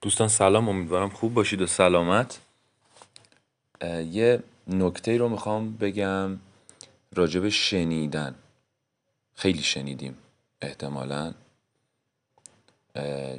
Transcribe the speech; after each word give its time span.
دوستان 0.00 0.28
سلام 0.28 0.68
امیدوارم 0.68 1.08
خوب 1.08 1.34
باشید 1.34 1.62
و 1.62 1.66
سلامت. 1.66 2.40
یه 4.10 4.42
نکته 4.66 5.18
رو 5.18 5.28
می‌خوام 5.28 5.76
بگم 5.76 6.38
راجب 7.14 7.48
شنیدن. 7.48 8.34
خیلی 9.34 9.62
شنیدیم 9.62 10.16
احتمالا. 10.62 11.34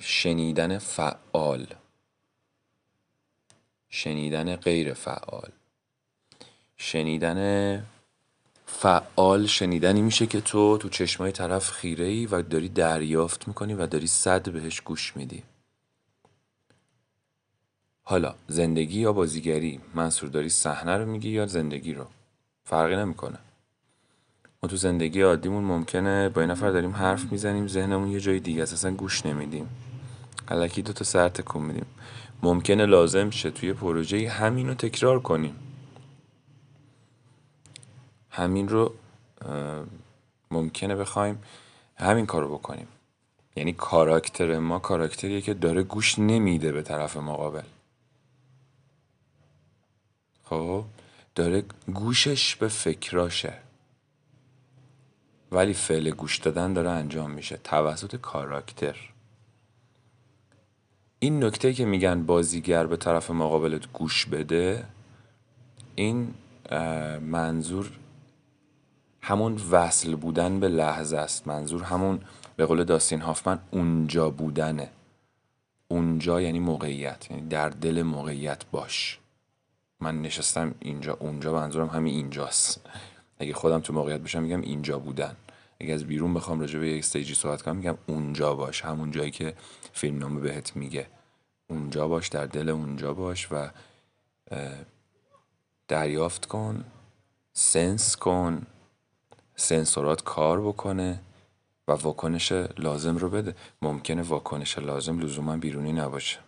شنیدن 0.01 0.77
فعال. 0.77 1.67
شنیدن 3.89 4.55
غیر 4.55 4.93
فعال. 4.93 5.51
شنیدن 6.77 7.85
فعال 8.65 9.45
شنیدنی 9.45 10.01
میشه 10.01 10.27
که 10.27 10.41
تو 10.41 10.77
تو 10.77 10.89
چشمای 10.89 11.31
طرف 11.31 11.71
خیره 11.71 12.05
ای 12.05 12.25
و 12.25 12.41
داری 12.41 12.69
دریافت 12.69 13.47
می‌کنی 13.47 13.73
و 13.73 13.87
داری 13.87 14.07
صد 14.07 14.49
بهش 14.49 14.81
گوش 14.81 15.15
میدی. 15.15 15.43
حالا 18.09 18.35
زندگی 18.47 18.99
یا 18.99 19.13
بازیگری؟ 19.13 19.79
منصور 19.95 20.29
داری 20.29 20.49
صحنه 20.49 20.97
رو 20.97 21.05
میگی 21.05 21.29
یا 21.29 21.45
زندگی 21.45 21.93
رو؟ 21.93 22.05
فرقی 22.63 22.95
نمی‌کنه. 22.95 23.37
ما 24.63 24.69
تو 24.69 24.75
زندگی 24.75 25.21
عادیمون 25.21 25.63
ممکنه 25.63 26.29
با 26.29 26.41
این 26.41 26.51
نفر 26.51 26.71
داریم 26.71 26.91
حرف 26.91 27.31
می‌زنیم 27.31 27.67
ذهنمون 27.67 28.11
یه 28.11 28.19
جای 28.19 28.39
دیگه 28.39 28.63
اصلا 28.63 28.91
گوش 28.91 29.25
نمیدیم. 29.25 29.69
علکی 30.47 30.81
دو 30.81 30.93
تا 30.93 31.03
سر 31.03 31.29
تکون 31.29 31.63
میدیم. 31.63 31.85
ممکنه 32.43 32.85
لازم 32.85 33.29
شه 33.29 33.51
توی 33.51 33.73
پروژه 33.73 34.29
همین 34.29 34.67
رو 34.67 34.73
تکرار 34.73 35.19
کنیم. 35.19 35.55
همین 38.29 38.69
رو 38.69 38.93
ممکنه 40.51 40.95
بخوایم 40.95 41.39
همین 41.95 42.25
کار 42.25 42.41
رو 42.41 42.57
بکنیم. 42.57 42.87
یعنی 43.55 43.73
کاراکتر 43.73 44.59
ما 44.59 44.79
کاراکتریه 44.79 45.41
که 45.41 45.53
داره 45.53 45.83
گوش 45.83 46.19
نمیده 46.19 46.71
به 46.71 46.81
طرف 46.81 47.17
مقابل. 47.17 47.61
خب 50.49 50.85
داره 51.35 51.63
گوشش 51.93 52.55
به 52.55 52.67
فکراشه. 52.67 53.53
ولی 55.51 55.73
فعل 55.73 56.09
گوش 56.11 56.37
دادن 56.37 56.73
داره 56.73 56.89
انجام 56.89 57.31
میشه 57.31 57.57
توسط 57.57 58.15
کاراکتر. 58.15 58.95
این 61.19 61.43
نکته 61.43 61.73
که 61.73 61.85
میگن 61.85 62.23
بازیگر 62.23 62.85
به 62.85 62.97
طرف 62.97 63.31
مقابلت 63.31 63.91
گوش 63.93 64.25
بده 64.25 64.85
این 65.95 66.33
منظور 67.21 67.91
همون 69.21 69.61
وصل 69.71 70.15
بودن 70.15 70.59
به 70.59 70.67
لحظه 70.67 71.17
است. 71.17 71.47
منظور 71.47 71.83
همون 71.83 72.19
به 72.55 72.65
قول 72.65 72.83
داستین 72.83 73.21
هافمن 73.21 73.59
اونجا 73.71 74.29
بودنه. 74.29 74.89
اونجا 75.87 76.41
یعنی 76.41 76.59
موقعیت 76.59 77.31
یعنی 77.31 77.47
در 77.47 77.69
دل 77.69 78.01
موقعیت 78.01 78.65
باش. 78.71 79.19
من 79.99 80.21
نشستم 80.21 80.75
اینجا 80.79 81.13
اونجا 81.13 81.53
منظورم 81.53 81.87
همین 81.87 82.13
اینجاست. 82.13 82.81
اگه 83.39 83.53
خودم 83.53 83.79
تو 83.79 83.93
موقعیت 83.93 84.21
بشم 84.21 84.43
میگم 84.43 84.61
اینجا 84.61 84.99
بودن. 84.99 85.35
اگه 85.79 85.93
از 85.93 86.03
بیرون 86.03 86.33
بخوام 86.33 86.59
راجع 86.59 86.79
به 86.79 86.87
یک 86.87 86.99
استیجی 86.99 87.33
صحبت 87.33 87.61
کنم 87.61 87.75
میگم 87.75 87.97
اونجا 88.07 88.55
باش. 88.55 88.85
همون 88.85 89.11
جایی 89.11 89.31
که 89.31 89.53
فیلم 89.93 90.17
نامه 90.17 90.39
بهت 90.39 90.75
میگه. 90.75 91.07
اونجا 91.69 92.07
باش 92.07 92.27
در 92.27 92.45
دل 92.45 92.69
اونجا 92.69 93.13
باش 93.13 93.47
و 93.51 93.69
دریافت 95.87 96.45
کن 96.45 96.85
سنس 97.53 98.15
کن 98.15 98.67
سنسورات 99.55 100.23
کار 100.23 100.61
بکنه 100.61 101.19
و 101.87 101.91
واکنش 101.91 102.51
لازم 102.77 103.17
رو 103.17 103.29
بده. 103.29 103.55
ممکنه 103.81 104.21
واکنش 104.21 104.77
لازم 104.77 105.19
لزوما 105.19 105.57
بیرونی 105.57 105.91
نباشه. 105.93 106.46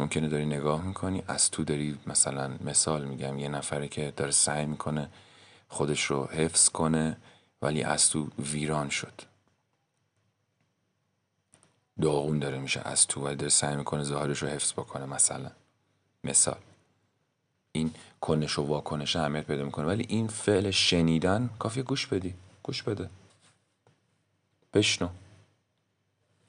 ممکنه 0.00 0.28
داری 0.28 0.46
نگاه 0.46 0.82
می‌کنی 0.82 1.22
از 1.28 1.50
تو 1.50 1.64
داری 1.64 1.98
مثلا 2.06 2.56
مثال 2.64 3.04
میگم 3.04 3.38
یه 3.38 3.48
نفره 3.48 3.88
که 3.88 4.12
داره 4.16 4.30
سعی 4.30 4.66
می‌کنه 4.66 5.10
خودش 5.68 6.04
رو 6.04 6.24
حفظ 6.26 6.68
کنه 6.68 7.16
ولی 7.62 7.82
از 7.82 8.10
تو 8.10 8.28
ویران 8.38 8.88
شد. 8.88 9.22
داغون 12.00 12.38
داره 12.38 12.58
میشه 12.58 12.80
از 12.84 13.06
تو 13.06 13.26
ولی 13.26 13.36
داره 13.36 13.48
سعی 13.48 13.76
می‌کنه 13.76 14.02
ظاهرش 14.02 14.42
رو 14.42 14.48
حفظ 14.48 14.72
بکنه 14.72 15.06
مثلا. 15.06 15.50
مثال. 16.24 16.58
این 17.72 17.94
کنش 18.20 18.58
و 18.58 18.62
واکنش 18.62 19.16
اهمیت 19.16 19.46
پیدا 19.46 19.64
می‌کنه 19.64 19.86
ولی 19.86 20.06
این 20.08 20.28
فعل 20.28 20.70
شنیدن 20.70 21.50
کافی 21.58 21.82
گوش 21.82 22.06
بدی. 22.06 22.34
گوش 22.62 22.82
بده. 22.82 23.10
بشنو. 24.74 25.08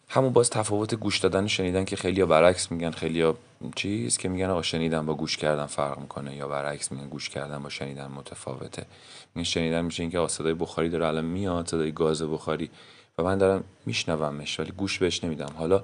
همون 0.09 0.33
باز 0.33 0.49
تفاوت 0.49 0.95
گوش 0.95 1.19
دادن 1.19 1.47
شنیدن 1.47 1.85
که 1.85 1.95
خیلی 1.95 2.25
برعکس 2.25 2.71
میگن 2.71 2.91
خیلی 2.91 3.33
چیز 3.75 4.17
که 4.17 4.29
میگن 4.29 4.49
آقا 4.49 4.61
شنیدن 4.61 5.05
با 5.05 5.13
گوش 5.13 5.37
کردن 5.37 5.65
فرق 5.65 5.99
می‌کنه 5.99 6.35
یا 6.35 6.47
برعکس 6.47 6.91
میگن 6.91 7.07
گوش 7.07 7.29
کردن 7.29 7.63
با 7.63 7.69
شنیدن 7.69 8.07
متفاوته. 8.07 8.85
این 9.35 9.43
شنیدن 9.43 9.85
میشه 9.85 10.03
اینکه 10.03 10.27
صدای 10.27 10.53
بخاری 10.53 10.89
داره 10.89 11.07
الان 11.07 11.25
میاد 11.25 11.67
صدای 11.67 11.91
گاز 11.91 12.21
بخاری. 12.21 12.69
و 13.17 13.23
من 13.23 13.37
دارم 13.37 13.63
میشنومش 13.85 14.59
ولی 14.59 14.71
گوش 14.71 14.99
بهش 14.99 15.23
نمیدم. 15.23 15.53
حالا 15.57 15.83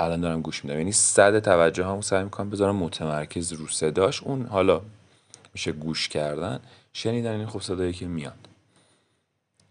الان 0.00 0.20
دارم 0.20 0.42
گوش 0.42 0.64
میدم. 0.64 0.78
یعنی 0.78 0.92
صد 0.92 1.38
توجه 1.38 1.84
همو 1.84 2.02
سعی 2.02 2.24
می‌کنم 2.24 2.50
بذارم 2.50 2.76
متمرکز 2.76 3.52
رو 3.52 3.68
صداش. 3.68 4.22
اون 4.22 4.46
حالا 4.46 4.80
میشه 5.54 5.72
گوش 5.72 6.08
کردن. 6.08 6.60
شنیدن 6.92 7.34
این 7.34 7.46
خب 7.46 7.60
صدایی 7.60 7.92
که 7.92 8.06
میاد. 8.06 8.49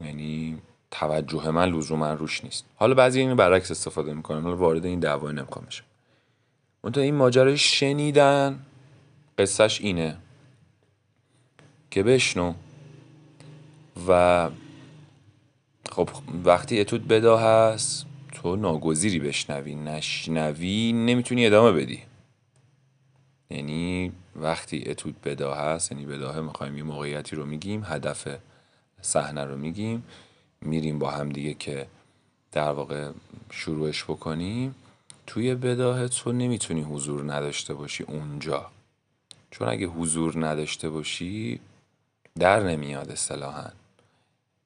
یعنی 0.01 0.61
توجه 0.91 1.51
من 1.51 1.69
لزوما 1.69 2.13
روش 2.13 2.43
نیست. 2.43 2.65
حالا 2.75 2.93
بعضی 2.93 3.19
اینو 3.19 3.35
برعکس 3.35 3.71
استفاده 3.71 4.13
می‌کنن 4.13 4.41
حالا 4.41 4.55
وارد 4.55 4.85
این 4.85 4.99
دعوا 4.99 5.31
نمی‌خوام 5.31 5.65
بشم. 5.65 5.83
منتها 6.83 7.03
این 7.03 7.15
ماجرای 7.15 7.57
شنیدن 7.57 8.59
قصهش 9.37 9.81
اینه 9.81 10.17
که 11.91 12.03
بشنو 12.03 12.53
و 14.07 14.49
خب 15.91 16.09
وقتی 16.45 16.81
اتود 16.81 17.07
بدا 17.07 17.37
هست 17.37 18.05
تو 18.31 18.55
ناگزیری 18.55 19.19
بشنوی 19.19 19.75
نشنوی 19.75 20.93
نمی‌تونی 20.93 21.45
ادامه 21.45 21.71
بدی. 21.71 22.01
یعنی 23.49 24.11
وقتی 24.35 24.83
اتود 24.87 25.21
بدا 25.21 25.53
هست 25.53 25.91
یعنی 25.91 26.05
بداهه 26.05 26.41
می‌خوایم 26.41 26.77
یه 26.77 26.83
موقعیتی 26.83 27.35
رو 27.35 27.45
میگیم 27.45 27.83
هدف 27.85 28.27
صحنه 29.01 29.45
رو 29.45 29.57
میگیم 29.57 30.03
میریم 30.61 30.99
با 30.99 31.11
هم 31.11 31.29
دیگه 31.29 31.53
که 31.53 31.87
در 32.51 32.71
واقع 32.71 33.11
شروعش 33.51 34.03
بکنیم. 34.03 34.75
توی 35.27 35.55
بداهه 35.55 36.07
تو 36.07 36.31
نمی‌تونی 36.31 36.81
حضور 36.81 37.33
نداشته 37.33 37.73
باشی 37.73 38.03
اونجا. 38.03 38.65
چون 39.51 39.67
اگه 39.69 39.87
حضور 39.87 40.47
نداشته 40.47 40.89
باشی 40.89 41.59
در 42.39 42.63
نمیاد 42.63 43.11
اصطلاحا. 43.11 43.69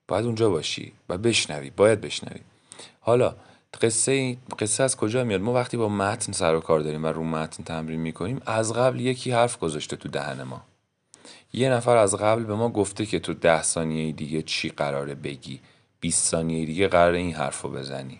باید 0.07 0.25
اونجا 0.25 0.49
باشی 0.49 0.91
و 1.09 1.17
بشنوی 1.17 1.69
باید 1.69 2.01
بشنوی. 2.01 2.41
حالا 2.99 3.35
قصه 3.81 4.37
قصه 4.59 4.83
از 4.83 4.97
کجا 4.97 5.23
میاد؟ 5.23 5.41
ما 5.41 5.53
وقتی 5.53 5.77
با 5.77 5.89
متن 5.89 6.31
سر 6.31 6.55
و 6.55 6.59
کار 6.59 6.79
داریم 6.79 7.03
و 7.03 7.07
رو 7.07 7.23
متن 7.23 7.63
تمرین 7.63 7.99
می‌کنیم 7.99 8.41
از 8.45 8.73
قبل 8.73 8.99
یکی 8.99 9.31
حرف 9.31 9.59
گذاشته 9.59 9.95
تو 9.95 10.09
دهن 10.09 10.43
ما. 10.43 10.61
یه 11.53 11.69
نفر 11.69 11.97
از 11.97 12.15
قبل 12.15 12.43
به 12.43 12.55
ما 12.55 12.69
گفته 12.69 13.05
که 13.05 13.19
تو 13.19 13.33
ده 13.33 13.63
ثانیه 13.63 14.11
دیگه 14.11 14.41
چی 14.41 14.69
قراره 14.69 15.15
بگی. 15.15 15.59
20 15.99 16.27
ثانیه 16.27 16.65
دیگه 16.65 16.87
قراره 16.87 17.17
این 17.17 17.33
حرف 17.33 17.61
رو 17.61 17.69
بزنی. 17.69 18.19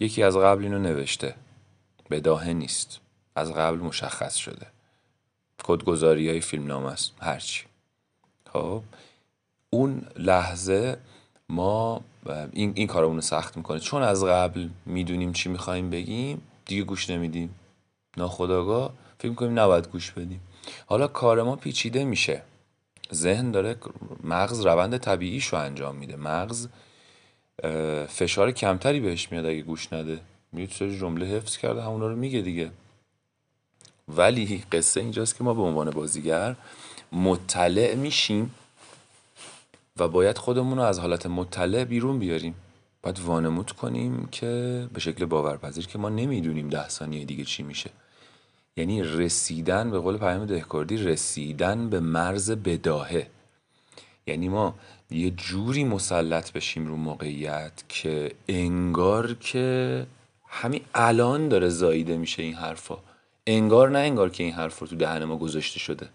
یکی 0.00 0.22
از 0.22 0.36
قبل 0.36 0.62
اینو 0.64 0.78
نوشته. 0.78 1.34
بداهه 2.10 2.52
نیست. 2.52 3.00
از 3.36 3.52
قبل 3.52 3.78
مشخص 3.78 4.34
شده. 4.34 4.66
کدگذاری 5.64 6.28
های 6.28 6.40
فیلم 6.40 6.66
نام 6.66 6.84
است. 6.84 7.12
هرچی. 7.20 7.64
خب. 8.52 8.82
اون 9.70 10.06
لحظه 10.16 10.96
ما 11.48 12.00
این, 12.52 12.72
این 12.74 12.86
کارمون 12.86 13.16
رو 13.16 13.20
سخت 13.22 13.56
می‌کنه. 13.56 13.78
چون 13.80 14.02
از 14.02 14.24
قبل 14.24 14.68
می‌دونیم 14.86 15.32
چی 15.32 15.48
می‌خوایم 15.48 15.90
بگیم 15.90 16.42
دیگه 16.64 16.82
گوش 16.82 17.10
نمیدیم. 17.10 17.54
ناخداگاه 18.16 18.92
فکر 19.18 19.28
می‌کنیم 19.28 19.58
نباید 19.58 19.88
گوش 19.88 20.10
بدیم. 20.10 20.40
حالا 20.86 21.06
کار 21.08 21.42
ما 21.42 21.56
پیچیده 21.56 22.04
میشه. 22.04 22.42
ذهن 23.12 23.50
داره 23.50 23.76
مغز 24.24 24.66
روند 24.66 24.96
طبیعیش 24.96 25.46
رو 25.46 25.58
انجام 25.58 25.96
میده. 25.96 26.16
مغز 26.16 26.68
فشار 28.08 28.52
کمتری 28.52 29.00
بهش 29.00 29.32
میاد 29.32 29.46
اگه 29.46 29.62
گوش 29.62 29.92
نده. 29.92 30.20
میاد 30.52 30.70
سری 30.70 30.98
جمله 30.98 31.26
حفظ 31.26 31.56
کرده 31.56 31.82
همونا 31.82 32.08
رو 32.08 32.16
میگه 32.16 32.40
دیگه. 32.40 32.70
ولی 34.08 34.64
قصه 34.72 35.00
اینجاست 35.00 35.36
که 35.36 35.44
ما 35.44 35.54
به 35.54 35.62
عنوان 35.62 35.90
بازیگر 35.90 36.56
مطلع 37.12 37.94
میشیم 37.94 38.54
و 39.96 40.08
باید 40.08 40.38
خودمون 40.38 40.78
رو 40.78 40.84
از 40.84 40.98
حالت 40.98 41.26
مطلع 41.26 41.84
بیرون 41.84 42.18
بیاریم. 42.18 42.54
باید 43.02 43.20
وانمود 43.20 43.72
کنیم 43.72 44.28
که 44.32 44.88
به 44.92 45.00
شکل 45.00 45.24
باورپذیر 45.24 45.86
که 45.86 45.98
ما 45.98 46.08
نمی‌دونیم 46.08 46.68
ده 46.68 46.88
ثانیه 46.88 47.24
دیگه 47.24 47.44
چی 47.44 47.62
میشه. 47.62 47.90
یعنی 48.76 49.02
رسیدن 49.02 49.90
به 49.90 49.98
قول 49.98 50.16
پیام 50.18 50.46
دهکردی 50.46 50.96
رسیدن 50.96 51.90
به 51.90 52.00
مرز 52.00 52.50
بداهه. 52.50 53.26
یعنی 54.26 54.48
ما 54.48 54.74
یه 55.10 55.30
جوری 55.30 55.84
مسلط 55.84 56.52
بشیم 56.52 56.86
رو 56.86 56.96
موقعیت 56.96 57.72
که 57.88 58.32
انگار 58.48 59.34
که 59.34 60.06
همین 60.46 60.80
الان 60.94 61.48
داره 61.48 61.68
زاییده 61.68 62.16
میشه 62.16 62.42
این 62.42 62.54
حرفا. 62.54 62.98
انگار 63.46 63.90
نه 63.90 63.98
انگار 63.98 64.30
که 64.30 64.44
این 64.44 64.52
حرف 64.52 64.78
رو 64.78 64.86
تو 64.86 64.96
دهن 64.96 65.24
ما 65.24 65.36
گذاشته 65.36 65.78
شده. 65.78 66.08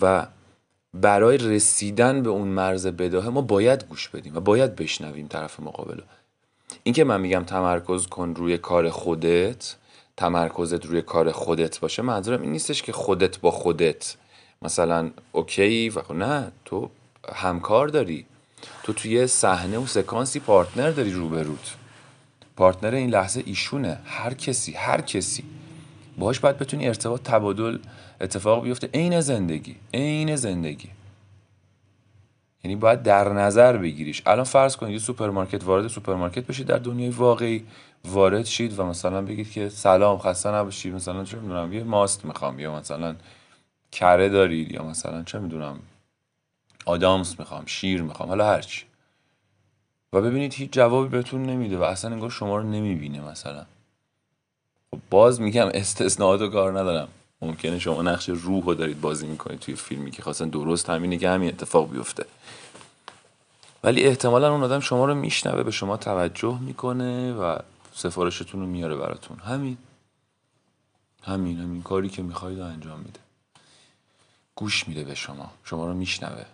و 0.00 0.26
برای 0.94 1.38
رسیدن 1.38 2.22
به 2.22 2.30
اون 2.30 2.48
مرز 2.48 2.86
بداهه 2.86 3.28
ما 3.28 3.40
باید 3.40 3.84
گوش 3.84 4.08
بدیم 4.08 4.36
و 4.36 4.40
باید 4.40 4.76
بشنویم 4.76 5.26
طرف 5.26 5.60
مقابل 5.60 6.00
این 6.82 6.94
که 6.94 7.04
من 7.04 7.20
میگم 7.20 7.44
تمرکز 7.44 8.06
کن 8.06 8.34
روی 8.36 8.58
کار 8.58 8.90
خودت 8.90 9.76
تمرکزت 10.18 10.86
روی 10.86 11.02
کار 11.02 11.32
خودت 11.32 11.80
باشه 11.80 12.02
منظورم 12.02 12.42
این 12.42 12.52
نیستش 12.52 12.82
که 12.82 12.92
خودت 12.92 13.40
با 13.40 13.50
خودت. 13.50 14.16
مثلا 14.62 15.10
اوکی 15.32 15.88
و 15.88 16.02
خب 16.02 16.14
نه 16.14 16.52
تو 16.64 16.90
همکار 17.34 17.88
داری. 17.88 18.26
تو 18.82 18.92
توی 18.92 19.26
صحنه 19.26 19.78
و 19.78 19.86
سکانسی 19.86 20.40
partner 20.40 20.90
داری 20.90 21.12
روبروت. 21.12 21.74
partner 22.56 22.94
این 22.94 23.10
لحظه 23.10 23.42
ایشونه. 23.46 23.98
هر 24.04 24.34
کسی 24.34 24.72
هر 24.72 25.00
کسی. 25.00 25.44
باهاش 26.18 26.40
باید 26.40 26.58
بتونی 26.58 26.88
ارتباط 26.88 27.22
تبادل 27.22 27.78
اتفاق 28.20 28.64
بیفته. 28.64 28.88
عین 28.94 29.20
زندگی 29.20 29.76
عین 29.94 30.36
زندگی. 30.36 30.88
یعنی 32.64 32.76
باید 32.76 33.02
در 33.02 33.32
نظر 33.32 33.76
بگیریش. 33.76 34.22
الان 34.26 34.44
فرض 34.44 34.76
کنید 34.76 34.92
یه 34.92 34.98
سوپرمارکت 34.98 35.64
وارد 35.64 35.88
سوپرمارکت 35.88 36.46
بشید 36.46 36.66
در 36.66 36.78
دنیای 36.78 37.10
واقعی 37.10 37.66
وارد 38.04 38.44
شید 38.44 38.78
و 38.78 38.84
مثلا 38.84 39.22
بگید 39.22 39.50
که 39.50 39.68
سلام 39.68 40.18
خسته 40.18 40.50
نباشید 40.50 40.94
مثلا 40.94 41.24
چه 41.24 41.38
می‌دونم 41.38 41.72
یه 41.72 41.84
ماست 41.84 42.24
می‌خوام 42.24 42.58
یا 42.58 42.76
مثلا 42.76 43.16
کره 43.92 44.28
دارید 44.28 44.72
یا 44.72 44.82
مثلا 44.82 45.22
چه 45.22 45.38
می‌دونم 45.38 45.78
آدامس 46.86 47.38
می‌خوام 47.38 47.66
شیر 47.66 48.02
می‌خوام 48.02 48.28
حالا 48.28 48.46
هرچی 48.46 48.84
و 50.12 50.20
ببینید 50.20 50.54
هیچ 50.54 50.70
جوابی 50.70 51.08
بهتون 51.08 51.42
نمیده 51.42 51.78
و 51.78 51.82
اصلا 51.82 52.10
انگار 52.10 52.30
شما 52.30 52.56
رو 52.56 52.62
نمی‌بینه 52.62 53.20
مثلا. 53.20 53.66
خب 54.90 54.98
باز 55.10 55.40
میگم 55.40 55.68
استثناءات 55.74 56.40
و 56.40 56.48
کار 56.48 56.78
ندارم. 56.78 57.08
ممکنه 57.42 57.78
شما 57.78 58.02
نقش 58.02 58.28
روح 58.28 58.64
رو 58.64 58.74
دارید 58.74 59.00
بازی 59.00 59.26
می‌کنید 59.26 59.58
توی 59.58 59.74
فیلمی 59.74 60.10
که 60.10 60.22
خواستن 60.22 60.48
درست 60.48 60.90
همینه 60.90 61.18
که 61.18 61.28
همین 61.30 61.48
اتفاق 61.48 61.90
بیفته. 61.90 62.24
ولی 63.84 64.04
احتمالا 64.04 64.52
اون 64.52 64.62
آدم 64.62 64.80
شما 64.80 65.04
رو 65.04 65.14
میشنوه 65.14 65.62
به 65.62 65.70
شما 65.70 65.96
توجه 65.96 66.58
می‌کنه 66.60 67.32
و 67.32 67.58
سفارشتون 67.94 68.60
رو 68.60 68.66
میاره 68.66 68.96
براتون. 68.96 69.38
همین. 69.38 69.78
همین 71.22 71.58
همین 71.58 71.82
کاری 71.82 72.08
که 72.08 72.22
می‌خواید 72.22 72.60
انجام 72.60 72.98
میده. 73.00 73.20
گوش 74.54 74.88
میده 74.88 75.04
به 75.04 75.14
شما. 75.14 75.50
شما 75.64 75.86
رو 75.86 75.94
میشنوه. 75.94 76.44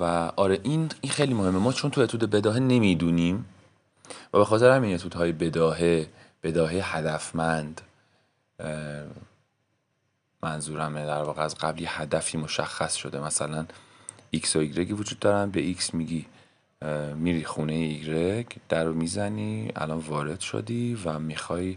و 0.00 0.04
آره 0.36 0.60
این 0.62 0.90
این 1.00 1.12
خیلی 1.12 1.34
مهمه. 1.34 1.58
ما 1.58 1.72
چون 1.72 1.90
تو 1.90 2.00
اتود 2.00 2.30
بداهه 2.30 2.58
نمی‌دونیم 2.58 3.46
و 4.32 4.38
به 4.38 4.44
خاطر 4.44 4.70
همین 4.70 5.00
های 5.14 5.32
بداهه 5.32 6.08
بداهه 6.42 6.96
هدفمند. 6.96 7.80
منظورمه. 10.42 11.06
در 11.06 11.22
واقع 11.22 11.42
از 11.42 11.54
قبلی 11.54 11.84
هدفی 11.88 12.38
مشخص 12.38 12.94
شده. 12.94 13.20
مثلا 13.20 13.66
x 14.36 14.56
و 14.56 14.64
y 14.64 14.92
وجود 14.92 15.18
دارن. 15.18 15.50
به 15.50 15.74
x 15.74 15.94
میگی 15.94 16.26
میری 17.14 17.44
خونه 17.44 18.00
y 18.44 18.58
در 18.68 18.84
رو 18.84 18.94
می‌زنی 18.94 19.72
الان 19.76 19.98
وارد 19.98 20.40
شدی 20.40 20.94
و 21.04 21.18
می‌خوای 21.18 21.76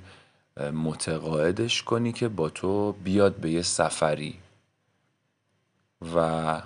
متقاعدش 0.74 1.84
کنی 1.84 2.12
که 2.12 2.28
با 2.28 2.50
تو 2.50 2.92
بیاد 2.92 3.36
به 3.36 3.52
یه 3.52 3.62
سفری. 3.62 4.40
و 6.16 6.62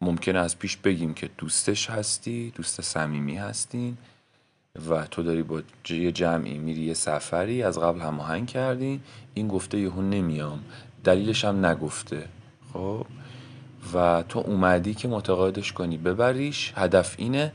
ممکنه 0.00 0.38
از 0.38 0.58
پیش 0.58 0.76
بگیم 0.76 1.14
که 1.14 1.30
دوستش 1.38 1.90
هستی 1.90 2.50
دوست 2.50 2.80
صمیمی 2.80 3.36
هستین. 3.36 3.96
و 4.90 5.06
تو 5.06 5.22
داری 5.22 5.42
با 5.42 5.62
یه 5.88 6.12
جمعی 6.12 6.58
میری 6.58 6.80
یه 6.80 6.94
سفری 6.94 7.62
از 7.62 7.78
قبل 7.78 8.00
هماهنگ 8.00 8.46
کردی 8.46 9.00
این 9.34 9.48
گفته 9.48 9.78
یهو 9.78 10.02
نمیام. 10.02 10.60
دلیلش 11.04 11.44
هم 11.44 11.66
نگفته. 11.66 12.28
خب؟ 12.72 13.06
و 13.94 14.24
تو 14.28 14.38
اومدی 14.38 14.94
که 14.94 15.08
متقاعدش 15.08 15.72
کنی. 15.72 15.98
ببریش 15.98 16.72
هدف 16.76 17.14
اینه. 17.18 17.52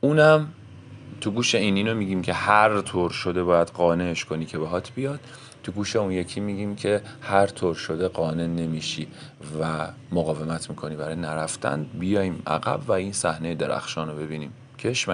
اونم 0.00 0.48
تو 1.20 1.30
گوش 1.30 1.54
این 1.54 1.76
اینو 1.76 1.94
میگیم 1.94 2.22
که 2.22 2.32
هر 2.32 2.80
طور 2.80 3.10
شده 3.10 3.42
باید 3.42 3.68
قانعش 3.68 4.24
کنی 4.24 4.46
که 4.46 4.58
بهات 4.58 4.92
بیاد. 4.94 5.20
تو 5.62 5.72
گوش 5.72 5.96
اون 5.96 6.12
یکی 6.12 6.40
میگیم 6.40 6.76
که 6.76 7.02
هر 7.20 7.46
طور 7.46 7.74
شده 7.74 8.08
قانع 8.08 8.46
نمیشی 8.46 9.08
و 9.60 9.88
مقاومت 10.12 10.70
می‌کنی 10.70 10.96
برای 10.96 11.16
نرفتن. 11.16 11.86
بیایم 11.94 12.42
عقب 12.46 12.80
و 12.88 12.92
این 12.92 13.12
صحنه 13.12 13.54
درخشان 13.54 14.08
رو 14.08 14.16
ببینیم. 14.16 14.52
کش 14.78 15.08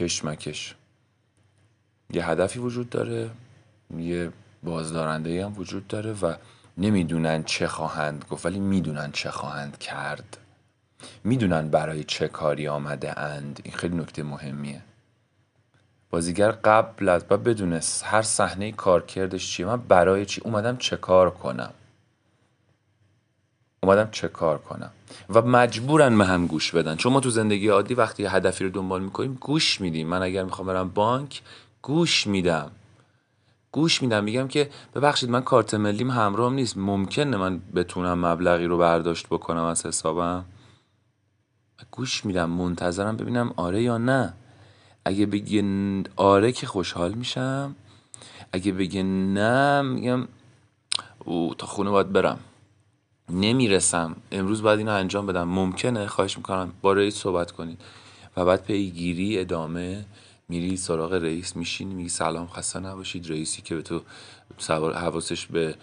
مکش 0.00 0.20
کش 0.20 0.24
مکش. 0.24 0.74
یه 2.12 2.26
هدفی 2.26 2.58
وجود 2.58 2.90
داره 2.90 3.30
یه 3.98 4.32
بازدارنده 4.62 5.44
هم 5.44 5.54
وجود 5.56 5.88
داره 5.88 6.12
و 6.12 6.34
نمی‌دونن 6.78 7.44
چه 7.44 7.68
خواهند 7.68 8.24
گفت 8.30 8.46
ولی 8.46 8.60
می‌دونن 8.60 9.12
چه 9.12 9.30
خواهند 9.30 9.78
کرد. 9.78 10.36
می‌دونن 11.24 11.68
برای 11.68 12.04
چه 12.04 12.28
کاری 12.28 12.68
آمده 12.68 13.18
اند. 13.18 13.60
این 13.64 13.74
خیلی 13.74 13.96
نکته 13.96 14.22
مهمیه. 14.22 14.82
بازیگر 16.10 16.50
قبل 16.50 17.08
از 17.08 17.28
با 17.28 17.36
بدونه 17.36 17.80
هر 18.04 18.22
صحنه 18.22 18.72
کارکردش 18.72 19.52
چیه 19.52 19.66
من 19.66 19.80
برای 19.80 20.26
چی 20.26 20.40
اومدم 20.40 20.76
چه 20.76 20.96
کار 20.96 21.30
کنم. 21.30 21.72
اومدم 23.82 24.08
چه 24.12 24.28
کار 24.28 24.58
کنم؟ 24.58 24.90
و 25.30 25.42
مجبورن 25.42 26.18
به 26.18 26.24
هم 26.24 26.46
گوش 26.46 26.74
بدن. 26.74 26.96
چون 26.96 27.12
ما 27.12 27.20
تو 27.20 27.30
زندگی 27.30 27.68
عادی 27.68 27.94
وقتی 27.94 28.24
هدفی 28.24 28.64
رو 28.64 28.70
دنبال 28.70 29.02
می‌کنیم 29.02 29.38
گوش 29.40 29.80
میدیم. 29.80 30.08
من 30.08 30.22
اگر 30.22 30.44
می‌خوام 30.44 30.66
برم 30.66 30.88
بانک 30.88 31.42
گوش 31.82 32.26
میدم. 32.26 32.70
گوش 33.72 34.02
میدم. 34.02 34.24
میگم 34.24 34.48
که 34.48 34.70
ببخشید 34.94 35.30
من 35.30 35.40
کارت 35.40 35.74
ملیم 35.74 36.10
همراهم 36.10 36.54
نیست. 36.54 36.76
ممکنه 36.76 37.36
من 37.36 37.60
بتونم 37.74 38.26
مبلغی 38.26 38.66
رو 38.66 38.78
برداشت 38.78 39.26
بکنم 39.26 39.64
از 39.64 39.86
حسابم؟ 39.86 40.44
گوش 41.90 42.24
میدم. 42.24 42.50
منتظرم 42.50 43.16
ببینم 43.16 43.54
آره 43.56 43.82
یا 43.82 43.98
نه. 43.98 44.34
اگه 45.04 45.26
بگه 45.26 45.64
آره 46.16 46.52
که 46.52 46.66
خوشحال 46.66 47.12
میشم. 47.12 47.76
اگه 48.52 48.72
بگه 48.72 49.02
نه 49.02 49.82
میگم 49.82 50.28
او 51.24 51.54
تا 51.58 51.66
خونه 51.66 51.90
باید 51.90 52.12
برم. 52.12 52.38
نمی‌رسم. 53.30 54.16
امروز 54.32 54.62
باید 54.62 54.78
اینو 54.78 54.92
انجام 54.92 55.26
بدم. 55.26 55.48
ممکنه 55.48 56.06
خواهش 56.06 56.36
می‌کنم 56.36 56.72
با 56.82 56.92
رئیس 56.92 57.14
صحبت 57.16 57.52
کنید. 57.52 57.80
و 58.36 58.44
بعد 58.44 58.64
پیگیری 58.64 59.38
ادامه 59.38 60.04
میری 60.48 60.76
سراغ 60.76 61.12
رئیس 61.12 61.56
میشینی 61.56 61.94
میگی 61.94 62.08
سلام 62.08 62.46
خسته 62.46 62.80
نباشید. 62.80 63.30
رئیسی 63.30 63.62
که 63.62 63.74
به 63.74 63.82
تو 63.82 64.00
سوار 64.58 64.94
حواسش 64.94 65.46
به 65.46 65.74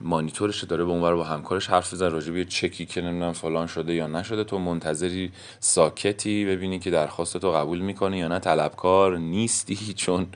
مانیتورش 0.00 0.64
داره 0.64 0.84
به 0.84 0.90
اونور 0.90 1.14
با 1.14 1.24
همکارش 1.24 1.66
حرف 1.66 1.94
بزن 1.94 2.10
راجع 2.10 2.44
چکی 2.44 2.86
که 2.86 3.00
نمی‌دونم 3.00 3.32
فلان 3.32 3.66
شده 3.66 3.94
یا 3.94 4.06
نشده. 4.06 4.44
تو 4.44 4.58
منتظری 4.58 5.32
ساکتی 5.60 6.44
ببینی 6.44 6.78
که 6.78 6.90
درخواست 6.90 7.36
تو 7.36 7.52
قبول 7.52 7.78
می‌کنه 7.78 8.18
یا 8.18 8.28
نه. 8.28 8.38
طلبکار 8.38 9.18
نیستی 9.18 9.94
چون 10.04 10.26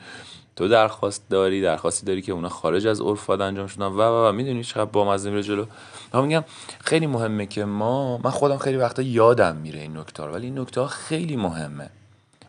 تو 0.58 0.68
درخواست 0.68 1.28
داری 1.30 1.62
درخواستی 1.62 2.06
داری 2.06 2.22
که 2.22 2.32
اونا 2.32 2.48
خارج 2.48 2.86
از 2.86 3.00
عرف 3.00 3.30
انجام 3.30 3.66
شدن. 3.66 3.86
و 3.86 4.00
و 4.00 4.28
و 4.28 4.32
می‌دونی 4.32 4.64
چقدر 4.64 4.84
با 4.84 5.04
مزه 5.04 5.30
میره 5.30 5.42
جلو؟ 5.42 5.66
من 6.14 6.24
میگم 6.24 6.44
خیلی 6.80 7.06
مهمه 7.06 7.46
که 7.46 7.64
ما 7.64 8.18
من 8.18 8.30
خودم 8.30 8.56
خیلی 8.56 8.76
وقتا 8.76 9.02
یادم 9.02 9.56
میره 9.56 9.80
این 9.80 9.96
نکته 9.96 10.22
ولی 10.22 10.46
این 10.46 10.58
نکته 10.58 10.86
خیلی 10.86 11.36
مهمه. 11.36 11.90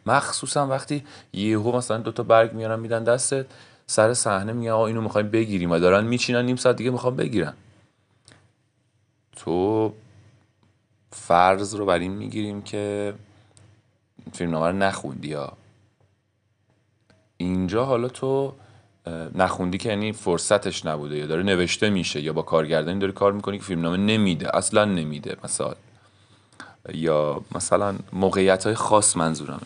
مخصوصا 0.06 0.68
وقتی 0.68 1.04
یهو 1.34 1.78
مثلا 1.78 1.98
دو 1.98 2.12
تا 2.12 2.24
برگ 2.24 2.54
میارن 2.54 2.80
میدن 2.80 3.04
دستت 3.04 3.46
سر 3.88 4.14
صحنه 4.14 4.54
میگن 4.54 4.72
آقا 4.72 4.88
اینو 4.88 5.02
می‌خوایم 5.02 5.30
بگیریم 5.30 5.72
و 5.72 5.80
دارن 5.80 6.04
میچینن 6.04 6.46
نیم 6.46 6.56
ساعت 6.56 6.76
دیگه 6.76 6.90
می‌خوام 6.90 7.16
بگیرن. 7.16 7.54
تو 9.36 9.94
فرض 11.12 11.76
رو 11.76 11.86
بر 11.86 12.00
این 12.00 12.12
می‌گیریم 12.12 12.62
که 12.62 13.14
فیلم 14.34 14.56
رو 14.56 14.72
نخوندی 14.72 15.28
یا 15.28 15.54
اینجا 17.42 17.86
حالا 17.86 18.08
تو 18.08 18.54
نخوندی 19.36 19.78
که 19.78 19.90
یعنی 19.90 20.14
فرصتش 20.14 20.86
نبوده 20.86 21.18
یا 21.18 21.26
داره 21.26 21.44
نوشته 21.44 21.90
میشه 21.90 22.22
یا 22.22 22.34
با 22.34 22.42
کارگردانی 22.42 23.00
داری 23.00 23.14
کار 23.14 23.32
می‌کنی 23.32 23.58
که 23.58 23.64
فیلمنامه 23.64 23.98
نمیده 23.98 24.56
اصلا 24.56 24.86
نمیده 24.86 25.38
مثلا 25.44 25.74
یا 26.94 27.42
مثلا 27.56 27.96
موقعیت 28.14 28.64
های 28.66 28.76
خاص 28.76 29.18
منظورمه. 29.18 29.60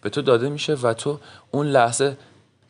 به 0.00 0.10
تو 0.10 0.22
داده 0.22 0.48
میشه 0.48 0.74
و 0.74 0.92
تو 0.94 1.18
اون 1.50 1.66
لحظه 1.66 2.16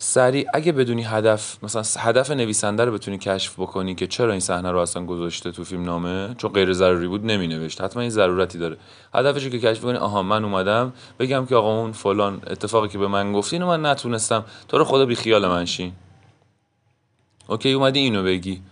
سریع 0.04 0.46
اگه 0.54 0.72
بدونی 0.72 1.02
هدف 1.02 1.64
مثلا 1.64 1.82
هدف 2.02 2.30
نویسنده 2.30 2.84
رو 2.84 2.92
بتونی 2.92 3.18
کشف 3.18 3.60
بکنی 3.60 3.94
که 3.94 4.06
چرا 4.06 4.30
این 4.30 4.40
صحنه 4.40 4.70
رو 4.70 4.78
اصلا 4.78 5.06
گذاشته 5.06 5.52
تو 5.52 5.64
فیلم 5.64 5.84
نامه 5.84 6.34
چون 6.38 6.52
غیر 6.52 6.72
ضروری 6.72 7.08
بود 7.08 7.26
نمی 7.26 7.46
نوشت 7.46 7.80
حتما 7.80 8.02
این 8.02 8.10
ضرورتی 8.10 8.58
داره. 8.58 8.76
هدفش 9.14 9.48
که 9.48 9.58
کشف 9.58 9.82
کنی 9.82 9.98
آها 9.98 10.22
من 10.22 10.44
اومدم 10.44 10.92
بگم 11.18 11.46
که 11.46 11.56
آقا 11.56 11.80
اون 11.80 11.92
فلان 11.92 12.42
اتفاقی 12.46 12.88
که 12.88 12.98
به 12.98 13.08
من 13.08 13.32
گفتی 13.32 13.56
اینو 13.56 13.66
من 13.66 13.86
نتونستم. 13.86 14.44
تو 14.68 14.78
رو 14.78 14.84
خدا 14.84 15.06
بی 15.06 15.14
خیال 15.14 15.46
من 15.46 15.64
شین. 15.64 15.92
اوکی 17.48 17.72
اومدی 17.72 18.00
اینو 18.00 18.22
بگی. 18.22 18.62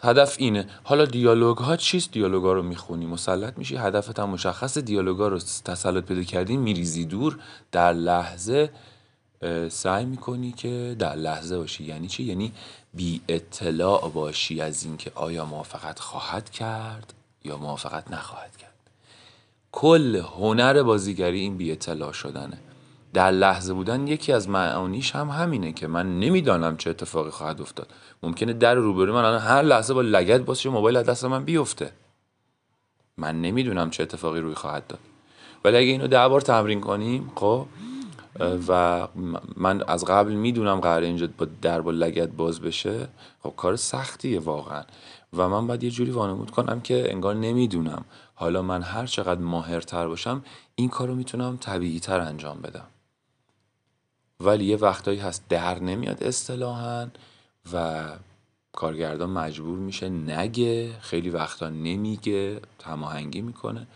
هدف 0.00 0.36
اینه. 0.38 0.66
حالا 0.84 1.04
دیالوگ 1.04 1.58
ها 1.58 1.76
چیست؟ 1.76 2.12
دیالوگ 2.12 2.42
رو 2.42 2.62
می‌خونی. 2.62 3.06
مسلط 3.06 3.58
میشی 3.58 3.76
هدفت 3.76 4.18
هم 4.18 4.30
مشخص 4.30 4.78
دیالوگ 4.78 5.18
رو 5.18 5.38
تسلط 5.64 6.04
پیدا 6.04 6.22
کردی 6.22 6.56
میریزی 6.56 7.04
دور 7.04 7.38
در 7.72 7.92
لحظه 7.92 8.70
سعی 9.68 10.04
می‌کنی 10.04 10.52
که 10.52 10.96
در 10.98 11.14
لحظه 11.16 11.58
باشی. 11.58 11.84
یعنی 11.84 12.08
چی؟ 12.08 12.22
یعنی 12.24 12.52
بی 12.94 13.20
اطلاع 13.28 14.10
باشی 14.10 14.60
از 14.60 14.84
اینکه 14.84 15.12
آیا 15.14 15.44
موافقت 15.44 16.00
خواهد 16.00 16.50
کرد 16.50 17.14
یا 17.44 17.56
موافقت 17.56 18.10
نخواهد 18.10 18.56
کرد. 18.56 18.74
کل 19.72 20.16
هنر 20.16 20.82
بازیگری 20.82 21.40
این 21.40 21.56
بی 21.56 21.72
اطلاع 21.72 22.12
شدنه. 22.12 22.58
در 23.14 23.30
لحظه 23.30 23.72
بودن 23.72 24.06
یکی 24.06 24.32
از 24.32 24.48
معانیش 24.48 25.16
هم 25.16 25.28
همینه 25.28 25.72
که 25.72 25.86
من 25.86 26.20
نمی‌دانم 26.20 26.76
چه 26.76 26.90
اتفاقی 26.90 27.30
خواهد 27.30 27.60
افتاد. 27.60 27.90
ممکنه 28.22 28.52
در 28.52 28.74
روبروی 28.74 29.12
من 29.12 29.24
الان 29.24 29.40
هر 29.40 29.62
لحظه 29.62 29.94
با 29.94 30.00
لگت 30.00 30.40
باشه 30.40 30.70
موبایل 30.70 30.96
از 30.96 31.06
دست 31.06 31.24
من 31.24 31.44
بیفته. 31.44 31.92
من 33.16 33.42
نمی‌دونم 33.42 33.90
چه 33.90 34.02
اتفاقی 34.02 34.40
روی 34.40 34.54
خواهد 34.54 34.86
داد. 34.86 35.00
ولی 35.64 35.76
اگه 35.76 35.86
اینو 35.86 36.06
ده 36.06 36.28
بار 36.28 36.40
تمرین 36.40 36.80
کنیم 36.80 37.32
خب 37.34 37.66
و 38.40 39.08
من 39.56 39.82
از 39.88 40.04
قبل 40.04 40.32
می‌دونم 40.32 40.80
قرار 40.80 41.02
اینجا 41.02 41.28
با 41.38 41.46
در 41.62 41.80
با 41.80 41.90
لگت 41.90 42.28
باز 42.28 42.60
بشه. 42.60 43.08
خب 43.42 43.52
کار 43.56 43.76
سختیه 43.76 44.40
واقعا. 44.40 44.84
و 45.32 45.48
من 45.48 45.66
باید 45.66 45.82
یه 45.82 45.90
جوری 45.90 46.10
وانمود 46.10 46.50
کنم 46.50 46.80
که 46.80 47.12
انگار 47.12 47.34
نمی‌دونم. 47.34 48.04
حالا 48.34 48.62
من 48.62 48.82
هر 48.82 49.06
چقدر 49.06 49.40
ماهرتر 49.40 50.08
باشم 50.08 50.44
این 50.74 50.88
کار 50.88 51.08
رو 51.08 51.14
می‌تونم 51.14 51.56
طبیعی 51.56 52.00
تر 52.00 52.20
انجام 52.20 52.60
بدم. 52.60 52.86
ولی 54.40 54.64
یه 54.64 54.76
وقتایی 54.76 55.18
هست 55.18 55.44
در 55.48 55.78
نمیاد 55.78 56.22
اصطلاحا 56.22 57.08
و 57.72 58.06
کارگردان 58.72 59.30
مجبور 59.30 59.78
میشه 59.78 60.08
نگه 60.08 60.92
خیلی 61.00 61.30
وقتا 61.30 61.68
نمیگه 61.68 62.60
هماهنگی 62.84 63.40
می‌کنه. 63.40 63.86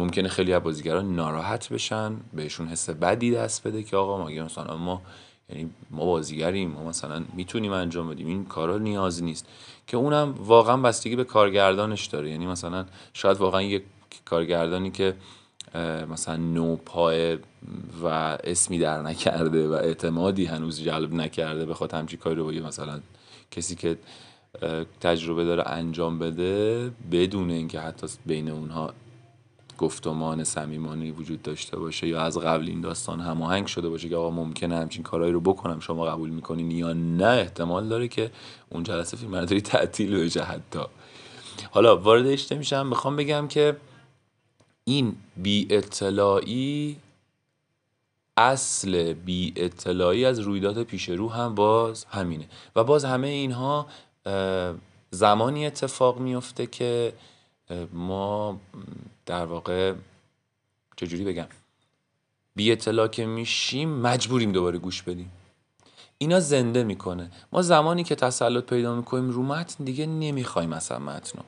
ممکنه 0.00 0.28
خیلی 0.28 0.52
از 0.52 0.62
بازیگران 0.62 1.14
ناراحت 1.14 1.72
بشن 1.72 2.16
بهشون 2.32 2.68
حس 2.68 2.90
بدی 2.90 3.30
دست 3.30 3.66
بده 3.66 3.82
که 3.82 3.96
آقا 3.96 4.18
ما 4.18 4.44
مثلا 4.44 4.76
ما 4.76 5.02
یعنی 5.48 5.70
ما 5.90 6.04
بازیگریم 6.04 6.70
ما 6.70 6.84
مثلا 6.84 7.22
می‌تونیم 7.34 7.72
انجام 7.72 8.08
بدیم 8.08 8.26
این 8.26 8.44
کارا 8.44 8.78
نیاز 8.78 9.22
نیست. 9.22 9.46
که 9.86 9.96
اونم 9.96 10.34
واقعا 10.38 10.76
بستگی 10.76 11.16
به 11.16 11.24
کارگردانش 11.24 12.06
داره. 12.06 12.30
یعنی 12.30 12.46
مثلا 12.46 12.86
شاید 13.12 13.36
واقعا 13.36 13.62
یک 13.62 13.82
کارگردانی 14.24 14.90
که 14.90 15.14
مثلا 16.10 16.36
نو 16.36 16.76
پای 16.76 17.38
و 18.02 18.06
اسمی 18.44 18.78
در 18.78 19.02
نکرده 19.02 19.68
و 19.68 19.72
اعتمادی 19.72 20.44
هنوز 20.44 20.80
جلب 20.80 21.14
نکرده 21.14 21.66
بخواد 21.66 21.94
همچی 21.94 22.16
کاری 22.16 22.36
رو 22.36 22.44
با 22.44 22.50
مثلا 22.50 23.00
کسی 23.50 23.74
که 23.74 23.98
تجربه 25.00 25.44
داره 25.44 25.68
انجام 25.68 26.18
بده 26.18 26.90
بدون 27.12 27.50
اینکه 27.50 27.80
حتی 27.80 28.06
بین 28.26 28.50
اونها 28.50 28.94
گفتمان 29.80 30.44
صمیمانه 30.44 31.12
وجود 31.12 31.42
داشته 31.42 31.78
باشه 31.78 32.08
یا 32.08 32.20
از 32.20 32.38
قبل 32.38 32.68
این 32.68 32.80
داستان 32.80 33.20
هماهنگ 33.20 33.66
شده 33.66 33.88
باشه 33.88 34.08
که 34.08 34.16
آقا 34.16 34.30
ممکنه 34.30 34.76
همچین 34.76 35.02
کارهایی 35.02 35.32
رو 35.32 35.40
بکنم 35.40 35.80
شما 35.80 36.04
قبول 36.04 36.30
می‌کنین 36.30 36.70
یا 36.70 36.92
نه 36.92 37.26
احتمال 37.26 37.88
داره 37.88 38.08
که 38.08 38.30
اون 38.70 38.82
جلسه 38.82 39.16
فیلم 39.16 39.30
برداری 39.30 39.60
تعطیل 39.60 40.24
بشه 40.24 40.42
حتی. 40.42 40.80
حالا 41.70 41.96
وارد 41.96 42.52
میشم 42.52 42.86
می‌خوام 42.86 43.16
بگم 43.16 43.48
که 43.48 43.76
این 44.84 45.16
بی 45.36 45.66
اطلاعی 45.70 46.96
اصل 48.36 49.12
بی 49.12 49.52
اطلاعی 49.56 50.24
از 50.24 50.38
رویداد 50.38 50.82
پیش 50.82 51.08
رو 51.08 51.28
هم 51.28 51.54
باز 51.54 52.04
همینه. 52.04 52.48
و 52.76 52.84
باز 52.84 53.04
همه 53.04 53.28
اینها 53.28 53.86
زمانی 55.10 55.66
اتفاق 55.66 56.18
میفته 56.18 56.66
که 56.66 57.12
ما 57.92 58.60
در 59.26 59.44
واقع 59.44 59.94
چجوری 60.96 61.24
بگم؟ 61.24 61.46
بی 62.56 62.72
اطلاع 62.72 63.08
که 63.08 63.26
میشیم 63.26 63.88
مجبوریم 63.90 64.52
دوباره 64.52 64.78
گوش 64.78 65.02
بدیم. 65.02 65.32
اینا 66.18 66.40
زنده 66.40 66.84
می‌کنه. 66.84 67.30
ما 67.52 67.62
زمانی 67.62 68.04
که 68.04 68.14
تسلط 68.14 68.64
پیدا 68.64 68.94
می‌کنیم 68.94 69.30
رو 69.30 69.42
متن 69.42 69.84
دیگه 69.84 70.06
نمی‌خوایم 70.06 70.68
مثلا 70.68 70.98
متنو 70.98 71.42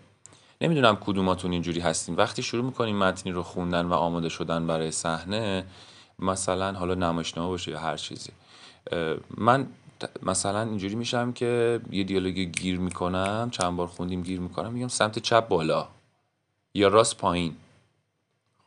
نمی‌دونم 0.61 0.97
کدوماتون 0.97 1.53
اینجوری 1.53 1.81
هستین. 1.81 2.15
وقتی 2.15 2.43
شروع 2.43 2.65
می‌کنیم 2.65 2.99
متنی 2.99 3.33
رو 3.33 3.43
خوندن 3.43 3.87
و 3.87 3.93
آماده 3.95 4.29
شدن 4.29 4.67
برای 4.67 4.91
صحنه 4.91 5.65
مثلا 6.19 6.73
حالا 6.73 6.95
نمایشنامه 6.95 7.49
باشه 7.49 7.71
یا 7.71 7.79
هر 7.79 7.97
چیزی. 7.97 8.31
من 9.37 9.67
مثلا 10.23 10.63
اینجوری 10.63 10.95
میشم 10.95 11.33
که 11.33 11.81
یه 11.91 12.05
دیالوگ 12.05 12.39
گیر 12.39 12.79
می‌کنم 12.79 13.49
چند 13.51 13.77
بار 13.77 13.87
خوندیم 13.87 14.23
گیر 14.23 14.41
می‌کنم 14.41 14.73
میگم 14.73 14.89
سمت 14.89 15.19
چپ 15.19 15.49
بالا. 15.49 15.89
یا 16.75 16.89
راست 16.89 17.17
پایین؟ 17.17 17.57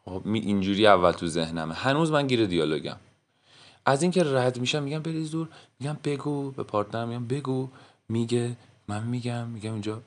خب 0.05 0.21
اینجوری 0.25 0.87
اول 0.87 1.11
تو 1.11 1.27
ذهنمه. 1.27 1.73
هنوز 1.73 2.11
من 2.11 2.27
گیر 2.27 2.45
دیالوگم. 2.45 2.97
از 3.85 4.01
اینکه 4.01 4.23
رد 4.23 4.59
میشم 4.59 4.83
میگم 4.83 4.99
بریز 4.99 5.31
دور 5.31 5.49
میگم 5.79 5.97
بگو 6.03 6.51
به 6.51 6.63
پارتنرم 6.63 7.07
میگم 7.07 7.27
بگو. 7.27 7.69
میگه. 8.09 8.57
من 8.87 9.03
میگم. 9.03 9.47
میگم 9.47 9.73
اینجا 9.73 10.01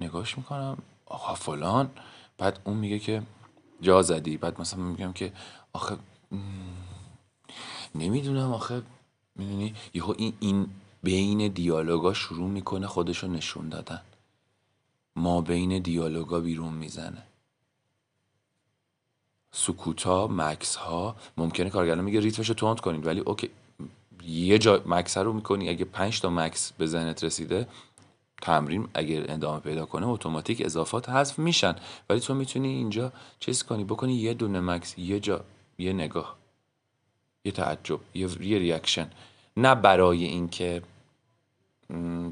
نگاش 0.00 0.38
می‌کنم. 0.38 0.78
آقا 1.06 1.34
فلان. 1.34 1.90
بعد 2.38 2.60
اون 2.64 2.76
میگه 2.76 2.98
که 2.98 3.22
جا 3.80 4.02
زدی. 4.02 4.36
بعد 4.36 4.60
مثلا 4.60 4.82
میگم 4.82 5.12
که 5.12 5.32
آخه 5.72 5.96
نمی‌دونم 7.94 8.52
آخه 8.52 8.82
می‌دونی؟ 9.36 9.74
یهو 9.94 10.14
این 10.18 10.32
این 10.40 10.70
بین 11.02 11.48
دیالوگا 11.48 12.14
شروع 12.14 12.48
می‌کنه 12.50 12.86
خودشو 12.86 13.26
نشون 13.26 13.68
دادن. 13.68 14.00
ما 15.16 15.40
بین 15.40 15.78
دیالوگا 15.78 16.40
بیرون 16.40 16.72
می‌زنه. 16.72 17.22
سکوتا 19.52 20.26
مکث 20.26 20.76
ها 20.76 21.16
ممکنه 21.36 21.70
کارگردان 21.70 22.04
میگه 22.04 22.20
ریتمش 22.20 22.48
رو 22.48 22.54
تند 22.54 22.80
کنید 22.80 23.06
ولی 23.06 23.20
OK 23.20 23.50
یه 24.26 24.58
جا 24.58 24.82
مکث 24.86 25.18
رو 25.18 25.32
می‌کنی 25.32 25.68
اگه 25.68 25.84
پنج 25.84 26.20
تا 26.20 26.30
مکث 26.30 26.72
به 26.72 26.86
ذهنت 26.86 27.24
رسیده 27.24 27.66
تمرین 28.42 28.88
اگر 28.94 29.24
ادامه 29.32 29.60
پیدا 29.60 29.86
کنه 29.86 30.06
اتوماتیک 30.06 30.62
اضافات 30.64 31.08
حذف 31.08 31.38
میشن. 31.38 31.76
ولی 32.10 32.20
تو 32.20 32.34
می‌تونی 32.34 32.68
اینجا 32.68 33.12
چیز 33.40 33.62
کنی 33.62 33.84
بکنی 33.84 34.14
یه 34.14 34.34
دونه 34.34 34.60
مکث 34.60 34.98
یه 34.98 35.20
جا 35.20 35.44
یه 35.78 35.92
نگاه 35.92 36.36
یه 37.44 37.52
تعجب 37.52 38.00
یه 38.14 38.58
reaction 38.58 39.10
نه 39.56 39.74
برای 39.74 40.24
اینکه 40.24 40.82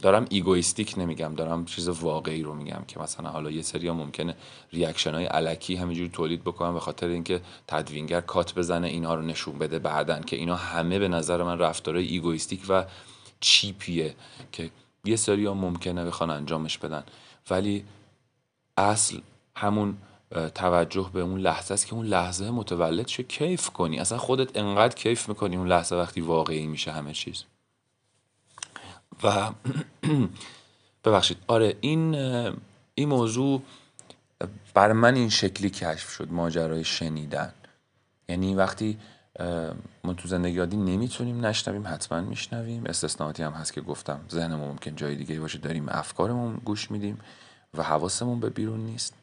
دارم 0.02 0.26
egoistic 0.30 0.94
نمیگم 0.96 1.34
دارم 1.34 1.64
چیز 1.64 1.88
واقعی 1.88 2.42
رو 2.42 2.54
میگم 2.54 2.82
که 2.88 3.00
مثلا 3.00 3.30
حالا 3.30 3.50
یه 3.50 3.62
سری 3.62 3.88
ها 3.88 3.94
ممکنه 3.94 4.34
reaction 4.72 5.14
های 5.14 5.24
الکی 5.24 5.76
همینجوری 5.76 6.08
تولید 6.08 6.44
بکنم 6.44 6.74
به 6.74 6.80
خاطر 6.80 7.06
اینکه 7.06 7.40
تدوینگر 7.66 8.20
کات 8.20 8.54
بزنه 8.54 8.86
اینها 8.86 9.14
رو 9.14 9.22
نشون 9.22 9.58
بده 9.58 9.78
بعدا 9.78 10.22
که 10.22 10.36
اینا 10.36 10.56
همه 10.56 10.98
به 10.98 11.08
نظر 11.08 11.42
من 11.42 11.58
رفتارهای 11.58 12.06
egoistic 12.06 12.62
و 12.68 12.84
cheap 13.40 13.93
یه 13.93 14.14
که 14.52 14.70
یه 15.04 15.16
سری 15.16 15.46
ها 15.46 15.54
ممکنه 15.54 16.04
بخوان 16.04 16.30
انجامش 16.30 16.78
بدن. 16.78 17.04
ولی 17.50 17.84
اصل 18.76 19.18
همون 19.56 19.96
توجه 20.54 21.10
به 21.12 21.20
اون 21.20 21.40
لحظه 21.40 21.74
است 21.74 21.86
که 21.86 21.94
اون 21.94 22.06
لحظه 22.06 22.50
متولد 22.50 23.08
شه 23.08 23.22
کیف 23.22 23.70
کنی. 23.70 23.98
اصلا 23.98 24.18
خودت 24.18 24.56
انقدر 24.56 24.94
کیف 24.94 25.28
می‌کنی 25.28 25.56
اون 25.56 25.68
لحظه 25.68 25.96
وقتی 25.96 26.20
واقعی 26.20 26.66
میشه 26.66 26.92
همه 26.92 27.12
چیز. 27.12 27.44
و 29.24 29.50
ببخشید. 31.04 31.38
آره 31.46 31.76
این 31.80 32.14
این 32.94 33.08
موضوع 33.08 33.62
بر 34.74 34.92
من 34.92 35.14
این 35.14 35.28
شکلی 35.28 35.70
کشف 35.70 36.10
شد 36.10 36.32
ماجرای 36.32 36.84
شنیدن. 36.84 37.52
یعنی 38.28 38.54
وقتی 38.54 38.98
ما 40.04 40.14
تو 40.16 40.28
زندگی 40.28 40.58
عادی 40.58 40.76
نمی‌تونیم 40.76 41.46
نشنویم 41.46 41.86
حتما 41.86 42.20
میشنویم. 42.20 42.86
استثناءاتی 42.86 43.42
هم 43.42 43.52
هست 43.52 43.72
که 43.72 43.80
گفتم 43.80 44.20
ذهنمون 44.30 44.68
ممکن 44.68 44.96
جای 44.96 45.16
دیگه 45.16 45.40
باشه 45.40 45.58
داریم 45.58 45.88
افکارمون 45.88 46.60
گوش 46.64 46.90
میدیم 46.90 47.20
و 47.74 47.82
حواسمون 47.82 48.40
به 48.40 48.50
بیرون 48.50 48.80
نیست. 48.80 49.14